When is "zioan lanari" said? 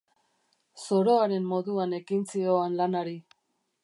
2.37-3.15